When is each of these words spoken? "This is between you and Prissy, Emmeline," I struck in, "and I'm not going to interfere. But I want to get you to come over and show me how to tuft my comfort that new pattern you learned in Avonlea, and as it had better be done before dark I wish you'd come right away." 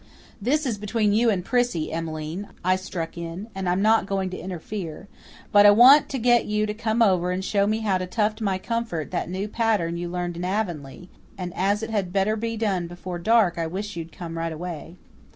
"This 0.41 0.65
is 0.65 0.79
between 0.79 1.13
you 1.13 1.29
and 1.29 1.45
Prissy, 1.45 1.91
Emmeline," 1.91 2.47
I 2.65 2.75
struck 2.75 3.19
in, 3.19 3.49
"and 3.53 3.69
I'm 3.69 3.83
not 3.83 4.07
going 4.07 4.31
to 4.31 4.35
interfere. 4.39 5.07
But 5.51 5.67
I 5.67 5.69
want 5.69 6.09
to 6.09 6.17
get 6.17 6.45
you 6.47 6.65
to 6.65 6.73
come 6.73 7.03
over 7.03 7.29
and 7.29 7.45
show 7.45 7.67
me 7.67 7.81
how 7.81 7.99
to 7.99 8.07
tuft 8.07 8.41
my 8.41 8.57
comfort 8.57 9.11
that 9.11 9.29
new 9.29 9.47
pattern 9.47 9.97
you 9.97 10.09
learned 10.09 10.37
in 10.37 10.43
Avonlea, 10.43 11.07
and 11.37 11.53
as 11.53 11.83
it 11.83 11.91
had 11.91 12.11
better 12.11 12.35
be 12.35 12.57
done 12.57 12.87
before 12.87 13.19
dark 13.19 13.59
I 13.59 13.67
wish 13.67 13.95
you'd 13.95 14.11
come 14.11 14.39
right 14.39 14.51
away." 14.51 14.95